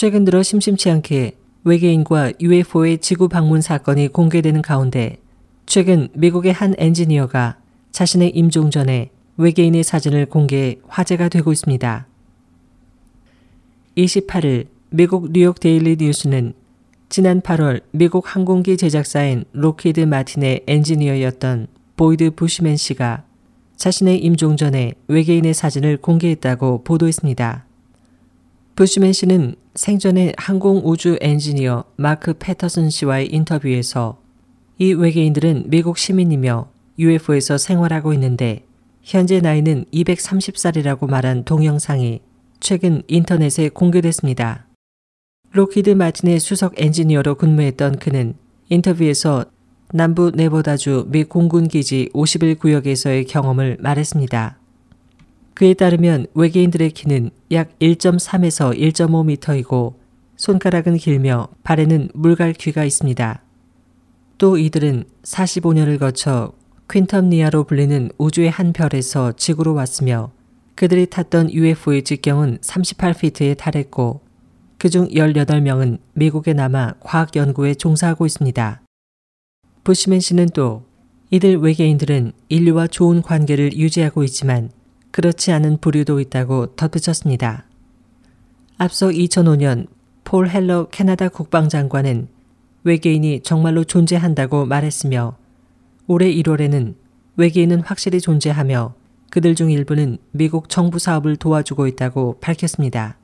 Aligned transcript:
최근 0.00 0.24
들어 0.24 0.42
심심치 0.42 0.88
않게 0.88 1.36
외계인과 1.62 2.32
UFO의 2.40 3.00
지구 3.02 3.28
방문 3.28 3.60
사건이 3.60 4.08
공개되는 4.08 4.62
가운데 4.62 5.18
최근 5.66 6.08
미국의 6.14 6.54
한 6.54 6.74
엔지니어가 6.78 7.58
자신의 7.92 8.30
임종 8.30 8.70
전에 8.70 9.10
외계인의 9.36 9.84
사진을 9.84 10.24
공개해 10.24 10.78
화제가 10.88 11.28
되고 11.28 11.52
있습니다. 11.52 12.06
28일 13.98 14.68
미국 14.88 15.32
뉴욕 15.32 15.60
데일리 15.60 15.96
뉴스는 16.00 16.54
지난 17.10 17.42
8월 17.42 17.82
미국 17.90 18.34
항공기 18.34 18.78
제작사인 18.78 19.44
록히드 19.52 20.00
마틴의 20.00 20.62
엔지니어였던 20.66 21.66
보이드 21.98 22.30
부시맨 22.30 22.78
씨가 22.78 23.24
자신의 23.76 24.20
임종 24.20 24.56
전에 24.56 24.94
외계인의 25.08 25.52
사진을 25.52 25.98
공개했다고 25.98 26.84
보도했습니다. 26.84 27.66
부시맨 28.80 29.12
씨는 29.12 29.56
생전에 29.74 30.32
항공 30.38 30.80
우주 30.82 31.18
엔지니어 31.20 31.84
마크 31.96 32.32
패터슨 32.32 32.88
씨와의 32.88 33.26
인터뷰에서 33.30 34.18
이 34.78 34.94
외계인들은 34.94 35.64
미국 35.66 35.98
시민이며 35.98 36.70
UFO에서 36.98 37.58
생활하고 37.58 38.14
있는데 38.14 38.64
현재 39.02 39.40
나이는 39.40 39.84
230살이라고 39.92 41.10
말한 41.10 41.44
동영상이 41.44 42.22
최근 42.60 43.02
인터넷에 43.06 43.68
공개됐습니다. 43.68 44.66
록히드 45.52 45.90
마틴의 45.90 46.40
수석 46.40 46.80
엔지니어로 46.80 47.34
근무했던 47.34 47.98
그는 47.98 48.32
인터뷰에서 48.70 49.44
남부 49.92 50.30
네바다주 50.30 51.08
미 51.10 51.24
공군기지 51.24 52.08
51구역에서의 52.14 53.28
경험을 53.28 53.76
말했습니다. 53.78 54.59
그에 55.60 55.74
따르면 55.74 56.24
외계인들의 56.32 56.92
키는 56.92 57.28
약 57.52 57.78
1.3에서 57.80 58.74
1.5m이고 58.74 59.92
손가락은 60.36 60.96
길며 60.96 61.48
발에는 61.64 62.08
물갈 62.14 62.54
귀가 62.54 62.82
있습니다. 62.82 63.42
또 64.38 64.56
이들은 64.56 65.04
45년을 65.22 65.98
거쳐 65.98 66.54
퀸텀니아로 66.88 67.66
불리는 67.66 68.10
우주의 68.16 68.48
한 68.48 68.72
별에서 68.72 69.32
지구로 69.32 69.74
왔으며 69.74 70.32
그들이 70.76 71.04
탔던 71.04 71.52
UFO의 71.52 72.04
직경은 72.04 72.60
38피트에 72.62 73.58
달했고 73.58 74.22
그중 74.78 75.08
18명은 75.08 75.98
미국에 76.14 76.54
남아 76.54 76.94
과학 77.00 77.36
연구에 77.36 77.74
종사하고 77.74 78.24
있습니다. 78.24 78.80
부시맨 79.84 80.20
씨는 80.20 80.48
또 80.54 80.86
이들 81.30 81.58
외계인들은 81.58 82.32
인류와 82.48 82.86
좋은 82.86 83.20
관계를 83.20 83.76
유지하고 83.76 84.24
있지만 84.24 84.70
그렇지 85.10 85.52
않은 85.52 85.78
부류도 85.78 86.20
있다고 86.20 86.74
덧붙였습니다. 86.76 87.64
앞서 88.78 89.08
2005년 89.08 89.88
폴 90.24 90.48
헬러 90.48 90.88
캐나다 90.90 91.28
국방장관은 91.28 92.28
외계인이 92.84 93.40
정말로 93.42 93.84
존재한다고 93.84 94.66
말했으며 94.66 95.36
올해 96.06 96.32
1월에는 96.32 96.94
외계인은 97.36 97.80
확실히 97.80 98.20
존재하며 98.20 98.94
그들 99.30 99.54
중 99.54 99.70
일부는 99.70 100.18
미국 100.32 100.68
정부 100.68 100.98
사업을 100.98 101.36
도와주고 101.36 101.86
있다고 101.86 102.38
밝혔습니다. 102.40 103.18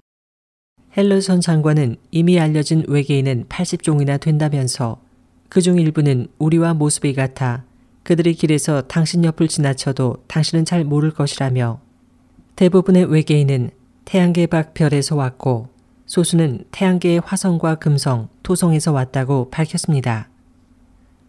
헬러 0.96 1.20
전 1.20 1.40
장관은 1.40 1.96
이미 2.10 2.40
알려진 2.40 2.84
외계인은 2.88 3.46
80종이나 3.48 4.18
된다면서 4.18 5.00
그중 5.48 5.78
일부는 5.78 6.28
우리와 6.38 6.74
모습이 6.74 7.12
같아 7.12 7.64
그들이 8.06 8.34
길에서 8.34 8.82
당신 8.82 9.24
옆을 9.24 9.48
지나쳐도 9.48 10.22
당신은 10.28 10.64
잘 10.64 10.84
모를 10.84 11.10
것이라며 11.10 11.80
대부분의 12.54 13.06
외계인은 13.06 13.70
태양계 14.04 14.46
밖 14.46 14.74
별에서 14.74 15.16
왔고 15.16 15.70
소수는 16.06 16.66
태양계의 16.70 17.20
화성과 17.24 17.74
금성, 17.74 18.28
토성에서 18.44 18.92
왔다고 18.92 19.50
밝혔습니다. 19.50 20.28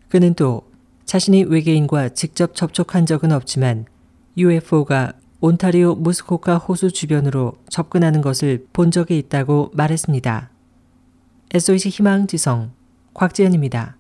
그는 0.08 0.36
또 0.36 0.70
자신이 1.06 1.46
외계인과 1.46 2.10
직접 2.10 2.54
접촉한 2.54 3.08
적은 3.08 3.32
없지만 3.32 3.86
UFO가 4.38 5.14
온타리오 5.42 5.96
무스코카 5.96 6.60
호수 6.60 6.92
주변으로 6.92 7.54
접근하는 7.70 8.22
것을 8.22 8.68
본 8.72 8.92
적이 8.92 9.18
있다고 9.18 9.72
말했습니다. 9.74 10.52
SOH 11.56 11.90
희망지성 11.90 12.72
곽지연입니다. 13.16 13.97